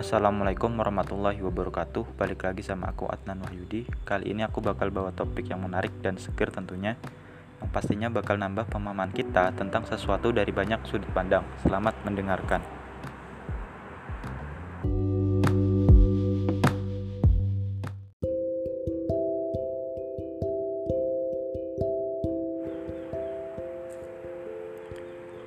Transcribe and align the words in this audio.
Assalamualaikum 0.00 0.80
warahmatullahi 0.80 1.44
wabarakatuh. 1.44 2.16
Balik 2.16 2.48
lagi 2.48 2.64
sama 2.64 2.88
aku 2.88 3.04
Adnan 3.04 3.44
Wahyudi. 3.44 3.84
Kali 4.08 4.32
ini 4.32 4.40
aku 4.40 4.64
bakal 4.64 4.88
bawa 4.88 5.12
topik 5.12 5.52
yang 5.52 5.60
menarik 5.60 5.92
dan 6.00 6.16
seger 6.16 6.48
tentunya 6.48 6.96
Yang 7.60 7.68
pastinya 7.68 8.08
bakal 8.08 8.40
nambah 8.40 8.64
pemahaman 8.72 9.12
kita 9.12 9.52
tentang 9.52 9.84
sesuatu 9.84 10.32
dari 10.32 10.48
banyak 10.56 10.88
sudut 10.88 11.04
pandang. 11.12 11.44
Selamat 11.60 11.92
mendengarkan. 12.08 12.64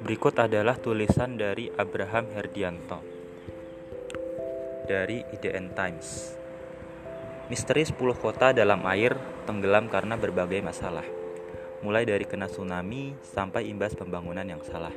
Berikut 0.05 0.37
adalah 0.37 0.77
tulisan 0.77 1.41
dari 1.41 1.73
Abraham 1.73 2.29
Herdianto 2.37 3.12
dari 4.93 5.25
IDN 5.33 5.73
Times. 5.73 6.37
Misteri 7.49 7.81
10 7.81 7.97
kota 8.13 8.53
dalam 8.53 8.85
air 8.85 9.17
tenggelam 9.49 9.89
karena 9.89 10.13
berbagai 10.13 10.61
masalah, 10.61 11.03
mulai 11.81 12.05
dari 12.05 12.29
kena 12.29 12.45
tsunami 12.45 13.17
sampai 13.25 13.73
imbas 13.73 13.97
pembangunan 13.97 14.45
yang 14.45 14.61
salah. 14.61 14.93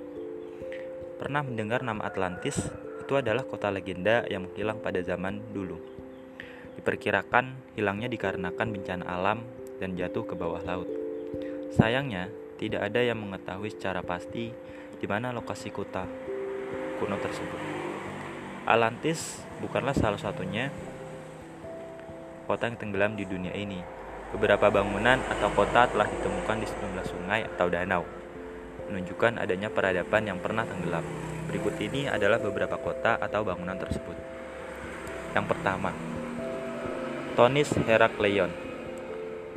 Pernah 1.16 1.40
mendengar 1.48 1.80
nama 1.80 2.04
Atlantis? 2.04 2.60
Itu 3.00 3.16
adalah 3.16 3.48
kota 3.48 3.72
legenda 3.72 4.28
yang 4.28 4.44
menghilang 4.44 4.84
pada 4.84 5.00
zaman 5.00 5.40
dulu. 5.56 5.80
Diperkirakan 6.76 7.72
hilangnya 7.72 8.12
dikarenakan 8.12 8.68
bencana 8.76 9.04
alam 9.08 9.40
dan 9.80 9.96
jatuh 9.96 10.28
ke 10.28 10.36
bawah 10.36 10.60
laut. 10.60 10.90
Sayangnya, 11.72 12.28
tidak 12.60 12.92
ada 12.92 13.00
yang 13.00 13.16
mengetahui 13.16 13.72
secara 13.72 14.04
pasti 14.04 14.52
di 14.96 15.06
mana 15.08 15.32
lokasi 15.32 15.72
kota 15.72 16.04
kuno 17.00 17.16
tersebut. 17.16 17.95
Atlantis 18.66 19.46
bukanlah 19.62 19.94
salah 19.94 20.18
satunya 20.18 20.74
kota 22.50 22.66
yang 22.66 22.74
tenggelam 22.74 23.14
di 23.14 23.22
dunia 23.22 23.54
ini. 23.54 23.78
Beberapa 24.34 24.74
bangunan 24.74 25.22
atau 25.22 25.54
kota 25.54 25.86
telah 25.86 26.10
ditemukan 26.10 26.58
di 26.58 26.66
sejumlah 26.66 27.06
sungai 27.06 27.46
atau 27.46 27.70
danau, 27.70 28.02
menunjukkan 28.90 29.38
adanya 29.38 29.70
peradaban 29.70 30.26
yang 30.26 30.42
pernah 30.42 30.66
tenggelam. 30.66 31.06
Berikut 31.46 31.78
ini 31.78 32.10
adalah 32.10 32.42
beberapa 32.42 32.74
kota 32.74 33.22
atau 33.22 33.46
bangunan 33.46 33.78
tersebut. 33.78 34.18
Yang 35.30 35.46
pertama, 35.46 35.94
Tonis 37.38 37.70
Herakleion. 37.70 38.50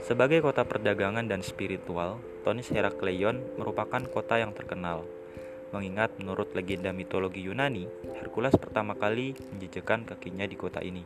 Sebagai 0.06 0.46
kota 0.46 0.62
perdagangan 0.70 1.26
dan 1.26 1.42
spiritual, 1.42 2.22
Tonis 2.46 2.70
Herakleion 2.70 3.58
merupakan 3.58 4.06
kota 4.06 4.38
yang 4.38 4.54
terkenal 4.54 5.02
mengingat 5.70 6.14
menurut 6.18 6.52
legenda 6.58 6.90
mitologi 6.90 7.46
Yunani, 7.46 7.86
Hercules 8.18 8.54
pertama 8.58 8.98
kali 8.98 9.38
menjejakkan 9.54 10.06
kakinya 10.06 10.46
di 10.50 10.58
kota 10.58 10.82
ini. 10.82 11.02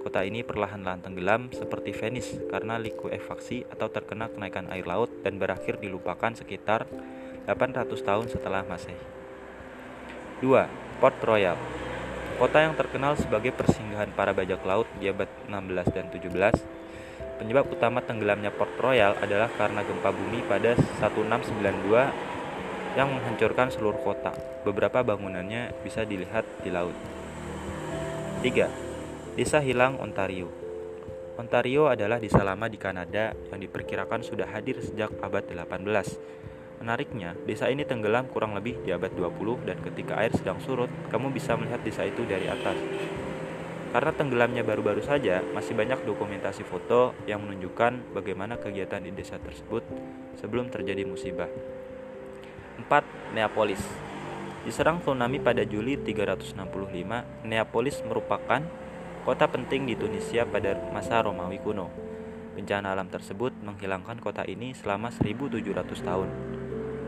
Kota 0.00 0.24
ini 0.24 0.40
perlahan-lahan 0.40 1.04
tenggelam 1.04 1.52
seperti 1.52 1.92
Venice 1.92 2.40
karena 2.48 2.80
likuefaksi 2.80 3.68
atau 3.68 3.92
terkena 3.92 4.32
kenaikan 4.32 4.72
air 4.72 4.88
laut 4.88 5.12
dan 5.20 5.36
berakhir 5.36 5.76
dilupakan 5.76 6.32
sekitar 6.32 6.88
800 7.44 8.00
tahun 8.00 8.26
setelah 8.32 8.64
Masehi. 8.64 8.96
2. 10.40 11.00
Port 11.04 11.20
Royal 11.20 11.56
Kota 12.40 12.64
yang 12.64 12.72
terkenal 12.72 13.12
sebagai 13.20 13.52
persinggahan 13.52 14.16
para 14.16 14.32
bajak 14.32 14.64
laut 14.64 14.88
di 14.96 15.12
abad 15.12 15.28
16 15.52 15.92
dan 15.92 16.08
17 16.08 16.80
Penyebab 17.36 17.68
utama 17.68 18.00
tenggelamnya 18.00 18.48
Port 18.52 18.72
Royal 18.80 19.16
adalah 19.20 19.52
karena 19.52 19.84
gempa 19.84 20.12
bumi 20.12 20.40
pada 20.48 20.76
1692 20.76 22.29
yang 22.98 23.10
menghancurkan 23.14 23.70
seluruh 23.70 24.00
kota. 24.02 24.34
Beberapa 24.66 25.06
bangunannya 25.06 25.70
bisa 25.86 26.02
dilihat 26.02 26.42
di 26.66 26.70
laut. 26.74 26.94
3. 28.42 29.36
Desa 29.36 29.62
Hilang 29.62 30.00
Ontario 30.02 30.50
Ontario 31.40 31.88
adalah 31.88 32.20
desa 32.20 32.44
lama 32.44 32.68
di 32.68 32.76
Kanada 32.76 33.32
yang 33.32 33.60
diperkirakan 33.64 34.20
sudah 34.20 34.44
hadir 34.52 34.76
sejak 34.84 35.08
abad 35.24 35.40
18. 35.48 35.80
Menariknya, 36.84 37.32
desa 37.48 37.72
ini 37.72 37.88
tenggelam 37.88 38.28
kurang 38.28 38.52
lebih 38.52 38.80
di 38.84 38.92
abad 38.92 39.08
20 39.12 39.64
dan 39.64 39.80
ketika 39.80 40.20
air 40.20 40.32
sedang 40.36 40.60
surut, 40.60 40.92
kamu 41.08 41.32
bisa 41.32 41.56
melihat 41.56 41.80
desa 41.80 42.04
itu 42.04 42.28
dari 42.28 42.44
atas. 42.44 42.76
Karena 43.90 44.12
tenggelamnya 44.14 44.62
baru-baru 44.62 45.02
saja, 45.02 45.40
masih 45.56 45.74
banyak 45.74 46.04
dokumentasi 46.04 46.62
foto 46.62 47.16
yang 47.24 47.42
menunjukkan 47.42 48.14
bagaimana 48.14 48.60
kegiatan 48.60 49.02
di 49.02 49.10
desa 49.10 49.40
tersebut 49.40 49.82
sebelum 50.38 50.68
terjadi 50.68 51.08
musibah. 51.08 51.48
4. 52.88 53.36
Neapolis 53.36 53.82
Diserang 54.60 55.00
tsunami 55.00 55.40
pada 55.40 55.64
Juli 55.64 55.96
365, 55.96 56.52
Neapolis 57.48 57.96
merupakan 58.04 58.60
kota 59.24 59.48
penting 59.48 59.88
di 59.88 59.96
Tunisia 59.96 60.44
pada 60.44 60.76
masa 60.92 61.24
Romawi 61.24 61.56
kuno. 61.64 61.88
Bencana 62.52 62.92
alam 62.92 63.08
tersebut 63.08 63.56
menghilangkan 63.64 64.20
kota 64.20 64.44
ini 64.44 64.76
selama 64.76 65.08
1700 65.08 66.04
tahun. 66.04 66.28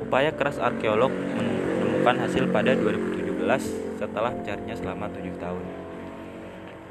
Upaya 0.00 0.32
keras 0.32 0.56
arkeolog 0.56 1.12
menemukan 1.12 2.24
hasil 2.24 2.48
pada 2.48 2.72
2017 2.72 4.00
setelah 4.00 4.32
mencarinya 4.32 4.72
selama 4.72 5.12
7 5.12 5.36
tahun. 5.36 5.64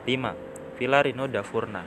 5. 0.06 0.78
Villa 0.78 1.00
Rino 1.02 1.26
da 1.26 1.42
Furna 1.42 1.82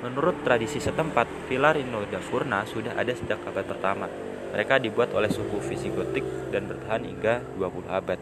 Menurut 0.00 0.40
tradisi 0.44 0.80
setempat, 0.80 1.28
Villa 1.48 1.76
Rino 1.76 2.08
da 2.08 2.24
Furna 2.24 2.64
sudah 2.64 2.96
ada 2.96 3.12
sejak 3.12 3.40
abad 3.44 3.68
pertama 3.68 4.08
mereka 4.52 4.80
dibuat 4.80 5.12
oleh 5.12 5.28
suku 5.28 5.60
Visigotik 5.60 6.24
dan 6.48 6.66
bertahan 6.66 7.04
hingga 7.04 7.44
20 7.56 7.88
abad. 7.88 8.18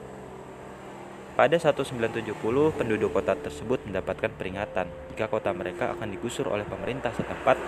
Pada 1.37 1.56
1970, 1.60 2.32
penduduk 2.72 3.12
kota 3.12 3.37
tersebut 3.37 3.84
mendapatkan 3.84 4.32
peringatan 4.32 4.88
jika 5.12 5.28
kota 5.28 5.53
mereka 5.53 5.92
akan 5.92 6.09
digusur 6.09 6.48
oleh 6.48 6.65
pemerintah 6.65 7.12
setempat 7.12 7.60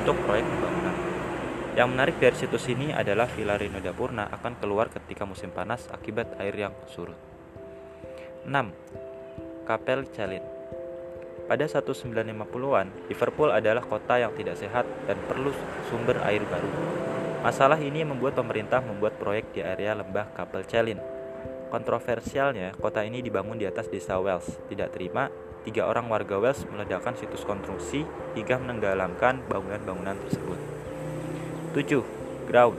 untuk 0.00 0.16
proyek 0.24 0.48
pembangunan. 0.48 0.96
Yang 1.76 1.88
menarik 1.92 2.16
dari 2.16 2.36
situs 2.40 2.64
ini 2.72 2.96
adalah 2.96 3.28
Villa 3.28 3.60
Rino 3.60 3.76
da 3.78 3.92
Purna 3.92 4.26
akan 4.32 4.56
keluar 4.56 4.88
ketika 4.88 5.28
musim 5.28 5.52
panas 5.52 5.84
akibat 5.92 6.32
air 6.40 6.56
yang 6.56 6.72
surut. 6.88 7.14
6. 8.48 9.68
Kapel 9.68 10.08
Chalin 10.16 10.42
Pada 11.44 11.68
1950-an, 11.68 12.88
Liverpool 13.12 13.52
adalah 13.52 13.84
kota 13.84 14.16
yang 14.16 14.32
tidak 14.32 14.56
sehat 14.56 14.88
dan 15.04 15.20
perlu 15.28 15.52
sumber 15.92 16.16
air 16.24 16.40
baru. 16.48 16.72
Masalah 17.40 17.80
ini 17.80 18.04
membuat 18.04 18.36
pemerintah 18.36 18.84
membuat 18.84 19.16
proyek 19.16 19.56
di 19.56 19.64
area 19.64 19.96
lembah 19.96 20.28
Kapel 20.36 20.60
Celin. 20.68 21.00
Kontroversialnya, 21.72 22.76
kota 22.76 23.00
ini 23.00 23.24
dibangun 23.24 23.56
di 23.56 23.64
atas 23.64 23.88
desa 23.88 24.20
Wells. 24.20 24.60
Tidak 24.68 24.92
terima, 24.92 25.32
tiga 25.64 25.88
orang 25.88 26.04
warga 26.12 26.36
Wells 26.36 26.68
meledakkan 26.68 27.16
situs 27.16 27.40
konstruksi 27.48 28.04
hingga 28.36 28.60
menenggelamkan 28.60 29.40
bangunan-bangunan 29.48 30.20
tersebut. 30.28 30.60
7. 31.72 32.04
Ground 32.44 32.76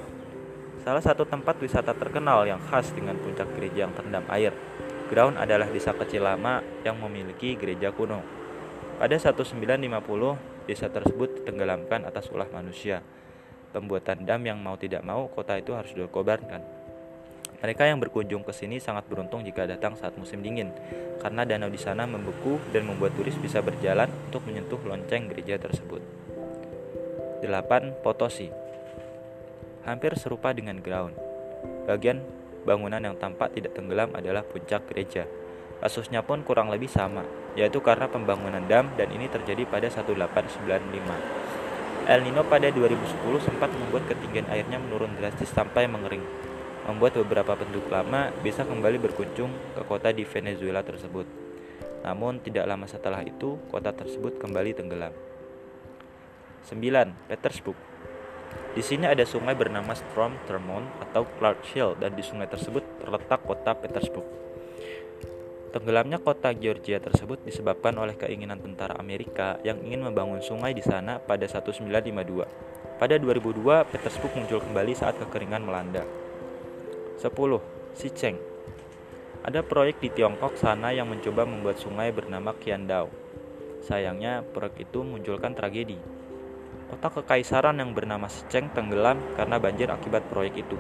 Salah 0.86 1.02
satu 1.02 1.26
tempat 1.26 1.58
wisata 1.58 1.98
terkenal 1.98 2.46
yang 2.46 2.62
khas 2.70 2.94
dengan 2.94 3.18
puncak 3.18 3.50
gereja 3.58 3.90
yang 3.90 3.98
terendam 3.98 4.30
air. 4.30 4.54
Ground 5.10 5.42
adalah 5.42 5.74
desa 5.74 5.98
kecil 5.98 6.22
lama 6.22 6.62
yang 6.86 7.02
memiliki 7.02 7.58
gereja 7.58 7.90
kuno. 7.90 8.22
Pada 9.02 9.18
1950, 9.18 10.70
desa 10.70 10.86
tersebut 10.86 11.42
ditenggelamkan 11.42 12.06
atas 12.06 12.30
ulah 12.30 12.46
manusia 12.54 13.02
pembuatan 13.72 14.28
dam 14.28 14.44
yang 14.44 14.60
mau 14.60 14.76
tidak 14.76 15.02
mau 15.02 15.32
kota 15.32 15.58
itu 15.58 15.72
harus 15.72 15.96
dikobarkan. 15.96 16.82
Mereka 17.62 17.86
yang 17.86 18.02
berkunjung 18.02 18.42
ke 18.42 18.50
sini 18.52 18.82
sangat 18.82 19.06
beruntung 19.06 19.46
jika 19.46 19.70
datang 19.70 19.94
saat 19.94 20.18
musim 20.18 20.42
dingin, 20.42 20.74
karena 21.22 21.46
danau 21.46 21.70
di 21.70 21.78
sana 21.78 22.10
membeku 22.10 22.58
dan 22.74 22.90
membuat 22.90 23.14
turis 23.14 23.38
bisa 23.38 23.62
berjalan 23.62 24.10
untuk 24.30 24.42
menyentuh 24.50 24.82
lonceng 24.82 25.30
gereja 25.30 25.62
tersebut. 25.62 26.02
8. 27.46 28.02
Potosi 28.02 28.50
Hampir 29.86 30.14
serupa 30.18 30.54
dengan 30.54 30.78
ground. 30.82 31.14
Bagian 31.86 32.22
bangunan 32.66 33.02
yang 33.02 33.18
tampak 33.18 33.54
tidak 33.58 33.74
tenggelam 33.78 34.14
adalah 34.14 34.46
puncak 34.46 34.86
gereja. 34.90 35.26
Kasusnya 35.82 36.22
pun 36.22 36.46
kurang 36.46 36.70
lebih 36.70 36.90
sama, 36.90 37.26
yaitu 37.58 37.82
karena 37.82 38.06
pembangunan 38.06 38.62
dam 38.70 38.94
dan 38.94 39.10
ini 39.10 39.26
terjadi 39.26 39.66
pada 39.66 39.90
1895. 39.90 41.51
El 42.10 42.26
Nino 42.26 42.42
pada 42.42 42.66
2010 42.66 42.98
sempat 43.46 43.70
membuat 43.78 44.10
ketinggian 44.10 44.50
airnya 44.50 44.82
menurun 44.82 45.14
drastis 45.22 45.54
sampai 45.54 45.86
mengering, 45.86 46.26
membuat 46.90 47.14
beberapa 47.22 47.54
penduduk 47.54 47.94
lama 47.94 48.34
bisa 48.42 48.66
kembali 48.66 48.98
berkunjung 48.98 49.54
ke 49.78 49.82
kota 49.86 50.10
di 50.10 50.26
Venezuela 50.26 50.82
tersebut. 50.82 51.30
Namun 52.02 52.42
tidak 52.42 52.66
lama 52.66 52.90
setelah 52.90 53.22
itu, 53.22 53.62
kota 53.70 53.94
tersebut 53.94 54.42
kembali 54.42 54.74
tenggelam. 54.74 55.14
9. 56.66 57.30
Petersburg 57.30 57.78
Di 58.74 58.82
sini 58.82 59.06
ada 59.06 59.22
sungai 59.22 59.54
bernama 59.54 59.94
Strom 59.94 60.34
Termon 60.50 60.82
atau 61.06 61.30
Clark 61.38 61.62
Hill 61.70 62.02
dan 62.02 62.18
di 62.18 62.26
sungai 62.26 62.50
tersebut 62.50 62.82
terletak 62.98 63.46
kota 63.46 63.78
Petersburg. 63.78 64.51
Tenggelamnya 65.72 66.20
kota 66.20 66.52
Georgia 66.52 67.00
tersebut 67.00 67.48
disebabkan 67.48 67.96
oleh 67.96 68.20
keinginan 68.20 68.60
tentara 68.60 69.00
Amerika 69.00 69.56
yang 69.64 69.80
ingin 69.80 70.04
membangun 70.04 70.44
sungai 70.44 70.76
di 70.76 70.84
sana 70.84 71.16
pada 71.24 71.48
1952. 71.48 73.00
Pada 73.00 73.16
2002, 73.16 73.88
Petersburg 73.88 74.36
muncul 74.36 74.60
kembali 74.60 74.92
saat 74.92 75.16
kekeringan 75.24 75.64
melanda. 75.64 76.04
10. 77.24 77.64
Sicheng 77.96 78.36
Ada 79.48 79.64
proyek 79.64 80.04
di 80.04 80.12
Tiongkok 80.12 80.60
sana 80.60 80.92
yang 80.92 81.08
mencoba 81.08 81.48
membuat 81.48 81.80
sungai 81.80 82.12
bernama 82.12 82.52
Qiandao. 82.52 83.08
Sayangnya, 83.80 84.44
proyek 84.44 84.92
itu 84.92 85.08
munculkan 85.08 85.56
tragedi. 85.56 85.96
Kota 86.92 87.08
kekaisaran 87.16 87.80
yang 87.80 87.96
bernama 87.96 88.28
Seceng 88.28 88.76
tenggelam 88.76 89.24
karena 89.40 89.56
banjir 89.56 89.88
akibat 89.88 90.28
proyek 90.28 90.68
itu. 90.68 90.76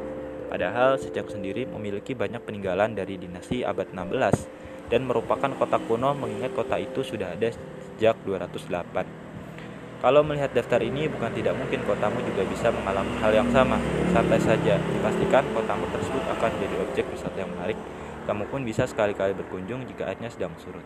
Padahal 0.52 1.00
Seceng 1.00 1.32
sendiri 1.32 1.64
memiliki 1.64 2.12
banyak 2.12 2.44
peninggalan 2.44 2.92
dari 2.92 3.16
dinasti 3.16 3.64
abad 3.64 3.88
16 3.96 4.71
dan 4.92 5.08
merupakan 5.08 5.48
kota 5.56 5.80
kuno 5.88 6.12
mengingat 6.12 6.52
kota 6.52 6.76
itu 6.76 7.00
sudah 7.02 7.32
ada 7.32 7.48
sejak 7.50 8.20
208. 8.28 9.32
Kalau 10.02 10.26
melihat 10.26 10.52
daftar 10.52 10.82
ini, 10.82 11.06
bukan 11.08 11.30
tidak 11.32 11.54
mungkin 11.56 11.86
kotamu 11.86 12.20
juga 12.26 12.42
bisa 12.50 12.74
mengalami 12.74 13.14
hal 13.22 13.32
yang 13.32 13.50
sama. 13.54 13.78
Santai 14.12 14.42
saja, 14.42 14.76
dipastikan 14.82 15.46
kotamu 15.54 15.86
tersebut 15.94 16.26
akan 16.26 16.52
jadi 16.58 16.76
objek 16.82 17.06
wisata 17.14 17.38
yang 17.38 17.54
menarik. 17.54 17.78
Kamu 18.26 18.50
pun 18.50 18.66
bisa 18.66 18.90
sekali-kali 18.90 19.38
berkunjung 19.38 19.86
jika 19.86 20.10
airnya 20.10 20.34
sedang 20.34 20.58
surut. 20.58 20.84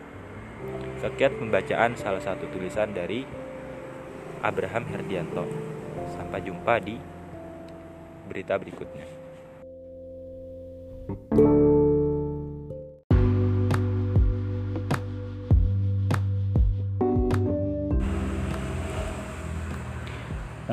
Sekian 1.00 1.32
pembacaan 1.40 1.96
salah 1.96 2.20
satu 2.20 2.44
tulisan 2.52 2.92
dari 2.92 3.24
Abraham 4.44 4.84
Herdianto. 4.84 5.48
Sampai 6.12 6.44
jumpa 6.44 6.76
di 6.84 7.00
berita 8.28 8.60
berikutnya. 8.60 9.08
thank 11.06 11.38
you 11.38 11.55